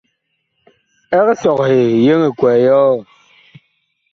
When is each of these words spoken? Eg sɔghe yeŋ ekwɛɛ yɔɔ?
Eg 1.17 1.27
sɔghe 1.41 1.79
yeŋ 2.05 2.21
ekwɛɛ 2.29 2.55
yɔɔ? 2.65 2.93